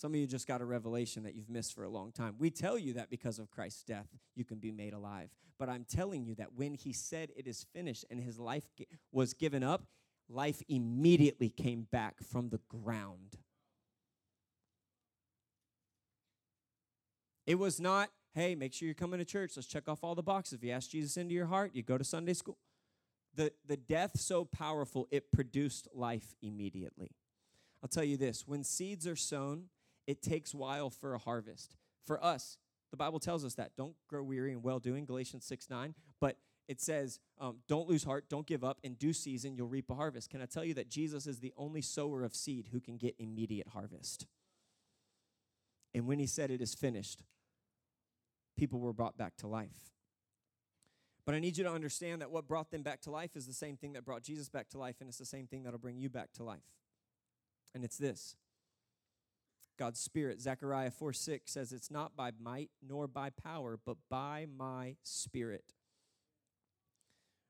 [0.00, 2.34] Some of you just got a revelation that you've missed for a long time.
[2.38, 5.28] We tell you that because of Christ's death, you can be made alive.
[5.58, 8.64] But I'm telling you that when he said it is finished and his life
[9.12, 9.84] was given up,
[10.30, 13.36] life immediately came back from the ground.
[17.46, 19.52] It was not, hey, make sure you're coming to church.
[19.54, 20.54] Let's check off all the boxes.
[20.54, 22.56] If you ask Jesus into your heart, you go to Sunday school.
[23.34, 27.10] The, the death so powerful, it produced life immediately.
[27.82, 29.64] I'll tell you this when seeds are sown,
[30.10, 31.76] it takes while for a harvest.
[32.04, 32.58] For us,
[32.90, 33.76] the Bible tells us that.
[33.76, 35.94] Don't grow weary in well doing, Galatians 6 9.
[36.20, 38.80] But it says, um, don't lose heart, don't give up.
[38.82, 40.28] In due season, you'll reap a harvest.
[40.28, 43.14] Can I tell you that Jesus is the only sower of seed who can get
[43.20, 44.26] immediate harvest?
[45.94, 47.22] And when he said it is finished,
[48.56, 49.92] people were brought back to life.
[51.24, 53.52] But I need you to understand that what brought them back to life is the
[53.52, 55.98] same thing that brought Jesus back to life, and it's the same thing that'll bring
[55.98, 56.66] you back to life.
[57.74, 58.34] And it's this
[59.80, 60.42] God's Spirit.
[60.42, 65.72] Zechariah 4 6 says, It's not by might nor by power, but by my Spirit.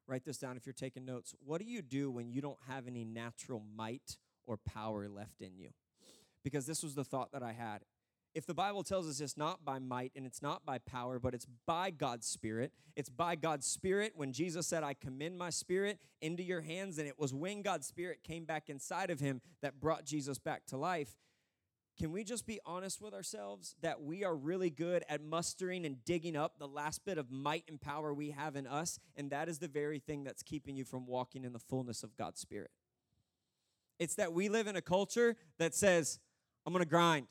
[0.06, 1.34] Write this down if you're taking notes.
[1.44, 5.58] What do you do when you don't have any natural might or power left in
[5.58, 5.70] you?
[6.44, 7.80] Because this was the thought that I had.
[8.32, 11.34] If the Bible tells us it's not by might and it's not by power, but
[11.34, 14.12] it's by God's Spirit, it's by God's Spirit.
[14.14, 17.88] When Jesus said, I commend my spirit into your hands, and it was when God's
[17.88, 21.16] Spirit came back inside of him that brought Jesus back to life
[22.00, 26.02] can we just be honest with ourselves that we are really good at mustering and
[26.06, 28.98] digging up the last bit of might and power we have in us?
[29.16, 32.16] And that is the very thing that's keeping you from walking in the fullness of
[32.16, 32.70] God's Spirit.
[33.98, 36.20] It's that we live in a culture that says,
[36.64, 37.26] I'm gonna grind,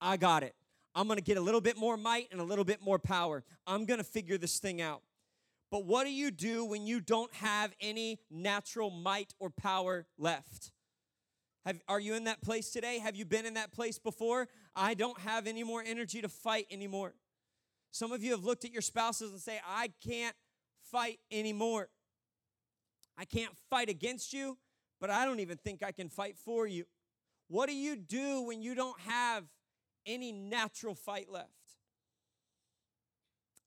[0.00, 0.54] I got it.
[0.94, 3.42] I'm gonna get a little bit more might and a little bit more power.
[3.66, 5.02] I'm gonna figure this thing out.
[5.68, 10.70] But what do you do when you don't have any natural might or power left?
[11.64, 12.98] Have, are you in that place today?
[12.98, 14.48] Have you been in that place before?
[14.74, 17.14] I don't have any more energy to fight anymore.
[17.92, 20.34] Some of you have looked at your spouses and say, I can't
[20.90, 21.88] fight anymore.
[23.16, 24.58] I can't fight against you,
[25.00, 26.84] but I don't even think I can fight for you.
[27.48, 29.44] What do you do when you don't have
[30.06, 31.50] any natural fight left?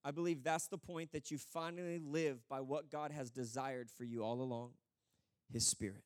[0.03, 4.03] I believe that's the point that you finally live by what God has desired for
[4.03, 4.71] you all along
[5.51, 6.03] His Spirit.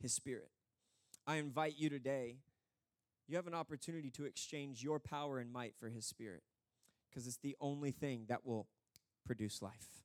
[0.00, 0.50] His Spirit.
[1.26, 2.36] I invite you today,
[3.28, 6.42] you have an opportunity to exchange your power and might for His Spirit
[7.08, 8.66] because it's the only thing that will
[9.24, 10.00] produce life.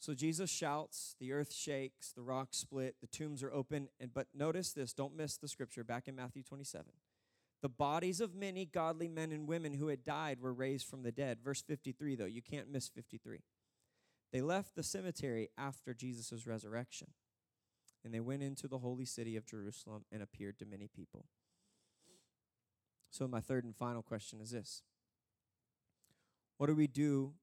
[0.00, 4.28] So Jesus shouts, the earth shakes, the rocks split, the tombs are open, and but
[4.34, 6.86] notice this, don't miss the scripture back in Matthew 27.
[7.60, 11.10] The bodies of many godly men and women who had died were raised from the
[11.10, 11.40] dead.
[11.42, 13.40] Verse 53 though, you can't miss 53.
[14.32, 17.08] They left the cemetery after Jesus' resurrection
[18.08, 21.26] and they went into the holy city of Jerusalem and appeared to many people.
[23.10, 24.80] So, my third and final question is this
[26.56, 27.34] What do we do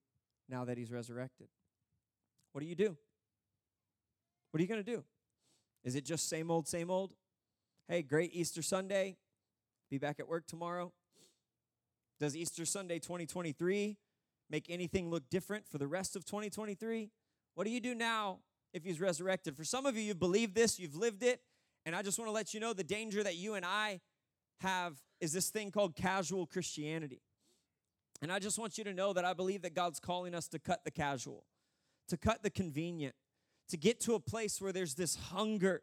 [0.48, 1.46] now that he's resurrected?
[2.50, 2.96] What do you do?
[4.50, 5.04] What are you going to do?
[5.84, 7.12] Is it just same old, same old?
[7.86, 9.18] Hey, great Easter Sunday.
[9.88, 10.92] Be back at work tomorrow.
[12.18, 13.98] Does Easter Sunday 2023
[14.50, 17.12] make anything look different for the rest of 2023?
[17.54, 18.40] What do you do now
[18.72, 19.56] if he's resurrected.
[19.56, 21.40] For some of you, you've believed this, you've lived it,
[21.84, 24.00] and I just want to let you know the danger that you and I
[24.60, 27.22] have is this thing called casual Christianity.
[28.22, 30.58] And I just want you to know that I believe that God's calling us to
[30.58, 31.44] cut the casual,
[32.08, 33.14] to cut the convenient,
[33.68, 35.82] to get to a place where there's this hunger,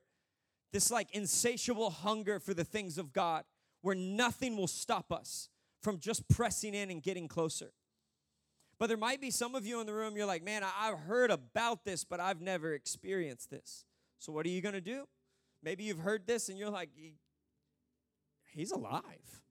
[0.71, 3.43] this like insatiable hunger for the things of God,
[3.81, 5.49] where nothing will stop us
[5.81, 7.71] from just pressing in and getting closer.
[8.79, 11.31] But there might be some of you in the room, you're like, man, I've heard
[11.31, 13.85] about this, but I've never experienced this.
[14.19, 15.07] So what are you going to do?
[15.61, 16.89] Maybe you've heard this and you're like,
[18.51, 19.41] he's alive.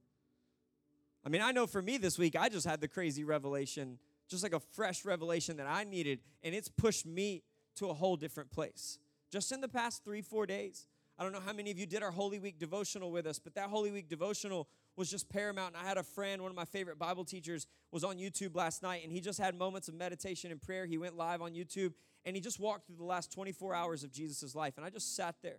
[1.24, 4.42] I mean, I know for me this week, I just had the crazy revelation, just
[4.42, 7.42] like a fresh revelation that I needed, and it's pushed me
[7.76, 8.98] to a whole different place.
[9.30, 10.86] Just in the past three, four days.
[11.18, 13.54] I don't know how many of you did our Holy Week devotional with us, but
[13.54, 15.74] that Holy Week devotional was just paramount.
[15.74, 18.82] And I had a friend, one of my favorite Bible teachers, was on YouTube last
[18.82, 20.86] night, and he just had moments of meditation and prayer.
[20.86, 21.92] He went live on YouTube,
[22.24, 24.74] and he just walked through the last 24 hours of Jesus' life.
[24.76, 25.58] And I just sat there,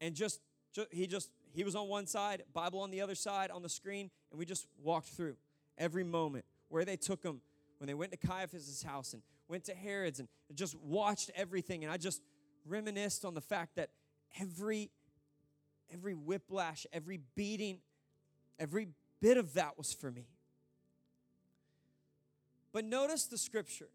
[0.00, 0.40] and just,
[0.72, 3.68] just he just he was on one side, Bible on the other side on the
[3.68, 5.36] screen, and we just walked through
[5.78, 7.40] every moment where they took him
[7.78, 11.82] when they went to Caiaphas' house and went to Herod's and just watched everything.
[11.82, 12.22] And I just
[12.66, 13.90] reminisced on the fact that
[14.40, 14.90] every
[15.92, 17.78] every whiplash, every beating,
[18.60, 18.88] Every
[19.20, 20.28] bit of that was for me.
[22.72, 23.88] But notice the scripture.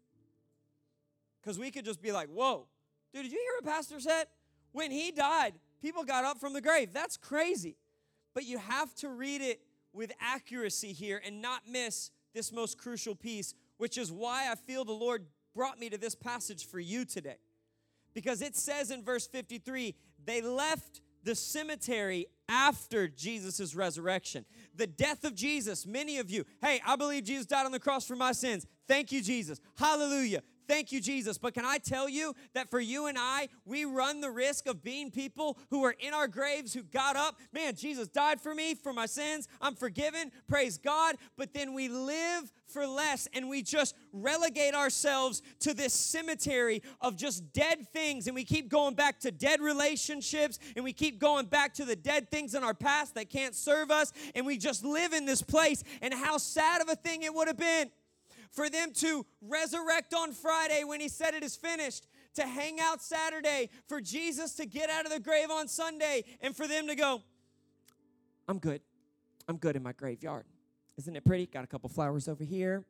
[1.40, 2.66] Because we could just be like, whoa,
[3.14, 4.24] dude, did you hear what Pastor said?
[4.72, 6.92] When he died, people got up from the grave.
[6.92, 7.76] That's crazy.
[8.36, 9.62] but you have to read it
[9.94, 14.84] with accuracy here and not miss this most crucial piece, which is why I feel
[14.84, 15.24] the Lord
[15.54, 17.38] brought me to this passage for you today.
[18.12, 24.44] Because it says in verse 53 they left the cemetery after Jesus' resurrection.
[24.74, 28.06] The death of Jesus, many of you, hey, I believe Jesus died on the cross
[28.06, 28.66] for my sins.
[28.86, 29.60] Thank you, Jesus.
[29.76, 30.42] Hallelujah.
[30.68, 31.38] Thank you, Jesus.
[31.38, 34.82] But can I tell you that for you and I, we run the risk of
[34.82, 37.36] being people who are in our graves who got up.
[37.52, 39.48] Man, Jesus died for me, for my sins.
[39.60, 40.32] I'm forgiven.
[40.48, 41.16] Praise God.
[41.36, 47.16] But then we live for less and we just relegate ourselves to this cemetery of
[47.16, 48.26] just dead things.
[48.26, 51.96] And we keep going back to dead relationships and we keep going back to the
[51.96, 54.12] dead things in our past that can't serve us.
[54.34, 55.84] And we just live in this place.
[56.02, 57.90] And how sad of a thing it would have been
[58.56, 63.02] for them to resurrect on Friday when he said it is finished, to hang out
[63.02, 66.94] Saturday, for Jesus to get out of the grave on Sunday, and for them to
[66.94, 67.22] go,
[68.48, 68.80] I'm good.
[69.46, 70.44] I'm good in my graveyard.
[70.98, 71.46] Isn't it pretty?
[71.46, 72.84] Got a couple flowers over here.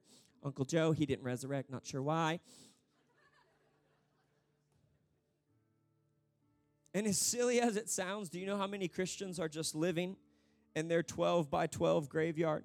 [0.44, 2.40] Uncle Joe, he didn't resurrect, not sure why.
[6.94, 10.16] And as silly as it sounds, do you know how many Christians are just living
[10.74, 12.64] in their 12 by 12 graveyard?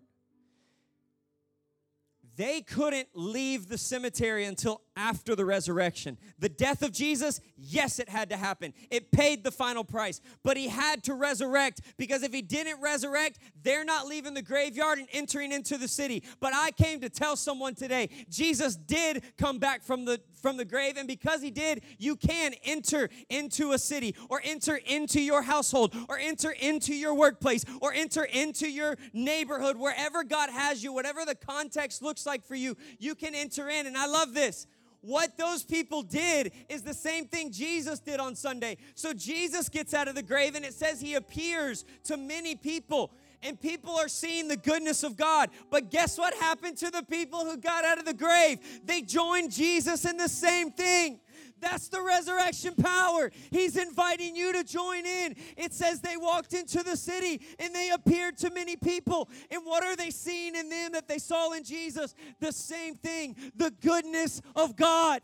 [2.41, 6.15] They couldn't leave the cemetery until after the resurrection.
[6.37, 8.71] The death of Jesus, yes, it had to happen.
[8.91, 13.39] It paid the final price, but he had to resurrect because if he didn't resurrect,
[13.63, 16.23] they're not leaving the graveyard and entering into the city.
[16.39, 20.65] But I came to tell someone today, Jesus did come back from the from the
[20.65, 25.43] grave and because he did, you can enter into a city or enter into your
[25.43, 30.93] household or enter into your workplace or enter into your neighborhood wherever God has you,
[30.93, 33.85] whatever the context looks like for you, you can enter in.
[33.85, 34.65] And I love this
[35.01, 38.77] what those people did is the same thing Jesus did on Sunday.
[38.95, 43.11] So Jesus gets out of the grave and it says he appears to many people
[43.43, 45.49] and people are seeing the goodness of God.
[45.69, 48.59] But guess what happened to the people who got out of the grave?
[48.85, 51.19] They joined Jesus in the same thing.
[51.61, 53.31] That's the resurrection power.
[53.51, 55.35] He's inviting you to join in.
[55.55, 59.29] It says they walked into the city and they appeared to many people.
[59.49, 62.15] And what are they seeing in them that they saw in Jesus?
[62.39, 65.21] The same thing the goodness of God.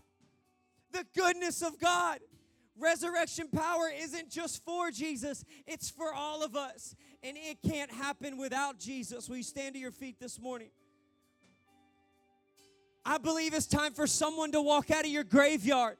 [0.91, 2.19] The goodness of God.
[2.80, 6.95] Resurrection power isn't just for Jesus, it's for all of us.
[7.23, 9.28] And it can't happen without Jesus.
[9.28, 10.69] Will you stand to your feet this morning?
[13.04, 15.97] I believe it's time for someone to walk out of your graveyard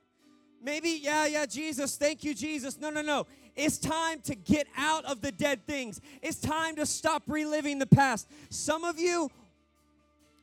[0.62, 2.80] Maybe, yeah, yeah, Jesus, thank you, Jesus.
[2.80, 3.28] No, no, no.
[3.56, 6.00] It's time to get out of the dead things.
[6.22, 8.30] It's time to stop reliving the past.
[8.50, 9.32] Some of you,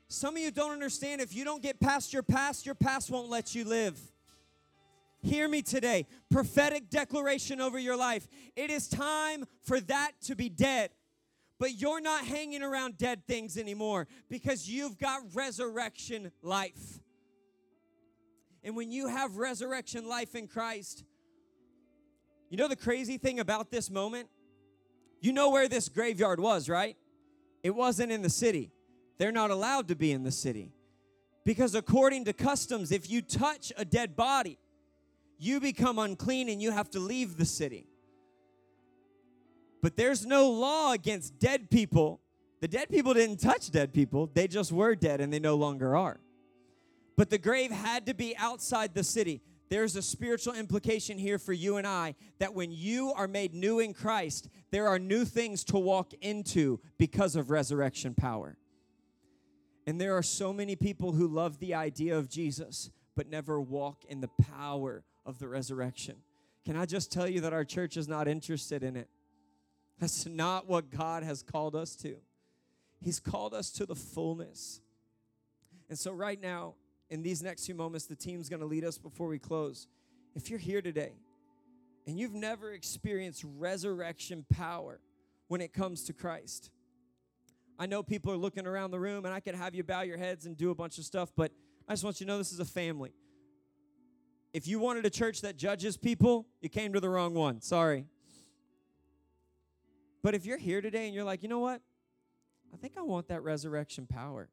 [0.08, 3.30] some of you don't understand if you don't get past your past, your past won't
[3.30, 4.00] let you live.
[5.22, 6.06] Hear me today.
[6.30, 8.28] Prophetic declaration over your life.
[8.56, 10.90] It is time for that to be dead.
[11.58, 17.00] But you're not hanging around dead things anymore because you've got resurrection life.
[18.64, 21.04] And when you have resurrection life in Christ,
[22.48, 24.28] you know the crazy thing about this moment?
[25.20, 26.96] You know where this graveyard was, right?
[27.62, 28.72] It wasn't in the city.
[29.18, 30.72] They're not allowed to be in the city.
[31.44, 34.58] Because according to customs, if you touch a dead body,
[35.38, 37.86] you become unclean and you have to leave the city.
[39.82, 42.20] But there's no law against dead people.
[42.60, 45.94] The dead people didn't touch dead people, they just were dead and they no longer
[45.94, 46.18] are.
[47.16, 49.42] But the grave had to be outside the city.
[49.70, 53.78] There's a spiritual implication here for you and I that when you are made new
[53.78, 58.56] in Christ, there are new things to walk into because of resurrection power.
[59.86, 64.04] And there are so many people who love the idea of Jesus, but never walk
[64.08, 66.16] in the power of the resurrection.
[66.64, 69.08] Can I just tell you that our church is not interested in it?
[70.00, 72.16] That's not what God has called us to.
[73.00, 74.80] He's called us to the fullness.
[75.88, 76.74] And so, right now,
[77.14, 79.86] in these next few moments, the team's going to lead us before we close.
[80.34, 81.12] If you're here today
[82.08, 84.98] and you've never experienced resurrection power
[85.46, 86.72] when it comes to Christ,
[87.78, 90.18] I know people are looking around the room and I could have you bow your
[90.18, 91.52] heads and do a bunch of stuff, but
[91.88, 93.12] I just want you to know this is a family.
[94.52, 97.60] If you wanted a church that judges people, you came to the wrong one.
[97.60, 98.06] Sorry.
[100.20, 101.80] But if you're here today and you're like, you know what?
[102.72, 104.48] I think I want that resurrection power.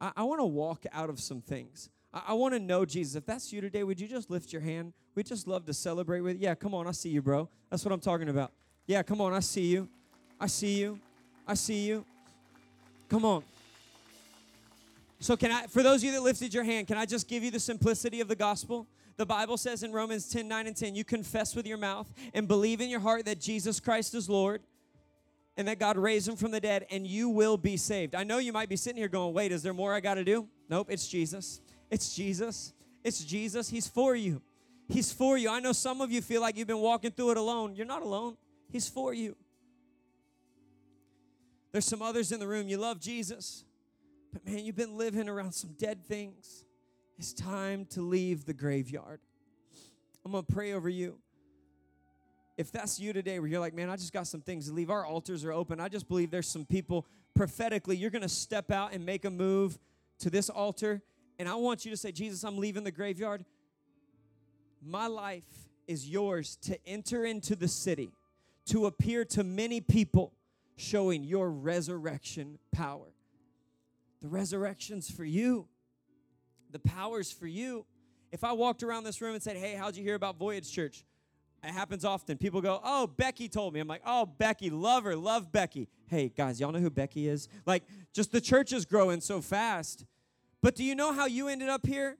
[0.00, 1.88] I, I want to walk out of some things.
[2.12, 3.16] I, I want to know Jesus.
[3.16, 4.92] If that's you today, would you just lift your hand?
[5.14, 6.48] We'd just love to celebrate with you.
[6.48, 6.86] Yeah, come on.
[6.86, 7.48] I see you, bro.
[7.70, 8.52] That's what I'm talking about.
[8.86, 9.32] Yeah, come on.
[9.32, 9.88] I see you.
[10.40, 10.98] I see you.
[11.46, 12.04] I see you.
[13.08, 13.44] Come on.
[15.20, 17.42] So, can I, for those of you that lifted your hand, can I just give
[17.42, 18.86] you the simplicity of the gospel?
[19.16, 22.48] The Bible says in Romans 10 9 and 10, you confess with your mouth and
[22.48, 24.60] believe in your heart that Jesus Christ is Lord
[25.56, 28.14] and that God raised him from the dead, and you will be saved.
[28.14, 30.24] I know you might be sitting here going, wait, is there more I got to
[30.24, 30.48] do?
[30.68, 31.60] Nope, it's Jesus.
[31.90, 32.72] It's Jesus.
[33.04, 33.68] It's Jesus.
[33.68, 34.42] He's for you.
[34.88, 35.48] He's for you.
[35.50, 37.74] I know some of you feel like you've been walking through it alone.
[37.76, 38.36] You're not alone,
[38.68, 39.36] He's for you.
[41.72, 43.64] There's some others in the room, you love Jesus,
[44.32, 46.64] but man, you've been living around some dead things.
[47.18, 49.20] It's time to leave the graveyard.
[50.24, 51.18] I'm going to pray over you.
[52.56, 54.90] If that's you today, where you're like, man, I just got some things to leave,
[54.90, 55.80] our altars are open.
[55.80, 59.30] I just believe there's some people prophetically, you're going to step out and make a
[59.30, 59.78] move
[60.20, 61.02] to this altar.
[61.38, 63.44] And I want you to say, Jesus, I'm leaving the graveyard.
[64.80, 65.42] My life
[65.88, 68.12] is yours to enter into the city,
[68.66, 70.32] to appear to many people,
[70.76, 73.12] showing your resurrection power.
[74.22, 75.66] The resurrection's for you,
[76.70, 77.84] the power's for you.
[78.32, 81.04] If I walked around this room and said, Hey, how'd you hear about Voyage Church?
[81.64, 82.36] It happens often.
[82.36, 83.80] People go, Oh, Becky told me.
[83.80, 85.88] I'm like, Oh, Becky, love her, love Becky.
[86.06, 87.48] Hey, guys, y'all know who Becky is?
[87.64, 90.04] Like, just the church is growing so fast.
[90.62, 92.16] But do you know how you ended up here?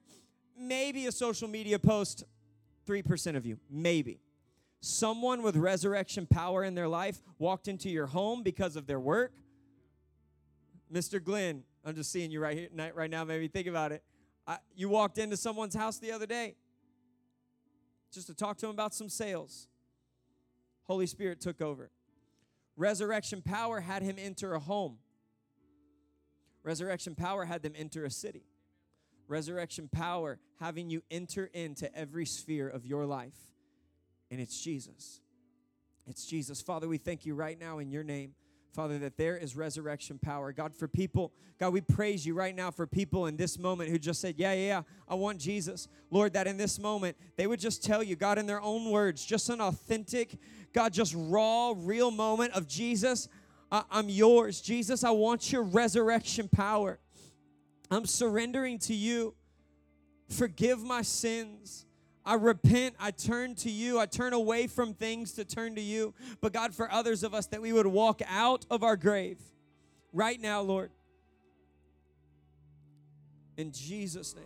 [0.58, 2.24] Maybe a social media post,
[2.86, 4.20] 3% of you, maybe.
[4.80, 9.32] Someone with resurrection power in their life walked into your home because of their work.
[10.92, 11.22] Mr.
[11.22, 13.24] Glenn, I'm just seeing you right here right now.
[13.24, 14.02] Maybe think about it.
[14.46, 16.54] I, you walked into someone's house the other day
[18.14, 19.68] just to talk to him about some sales.
[20.84, 21.90] Holy Spirit took over.
[22.76, 24.98] Resurrection power had him enter a home.
[26.62, 28.44] Resurrection power had them enter a city.
[29.28, 33.36] Resurrection power having you enter into every sphere of your life.
[34.30, 35.20] And it's Jesus.
[36.06, 36.60] It's Jesus.
[36.60, 38.34] Father, we thank you right now in your name
[38.74, 40.52] Father, that there is resurrection power.
[40.52, 43.98] God, for people, God, we praise you right now for people in this moment who
[44.00, 45.86] just said, Yeah, yeah, yeah, I want Jesus.
[46.10, 49.24] Lord, that in this moment, they would just tell you, God, in their own words,
[49.24, 50.36] just an authentic,
[50.72, 53.28] God, just raw, real moment of Jesus,
[53.70, 54.60] I- I'm yours.
[54.60, 56.98] Jesus, I want your resurrection power.
[57.92, 59.34] I'm surrendering to you.
[60.28, 61.86] Forgive my sins.
[62.26, 62.94] I repent.
[62.98, 63.98] I turn to you.
[63.98, 66.14] I turn away from things to turn to you.
[66.40, 69.38] But God, for others of us, that we would walk out of our grave
[70.12, 70.90] right now, Lord.
[73.56, 74.44] In Jesus' name.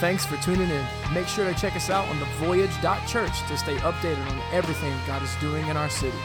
[0.00, 0.84] Thanks for tuning in.
[1.12, 5.34] Make sure to check us out on thevoyage.church to stay updated on everything God is
[5.36, 6.18] doing in our city.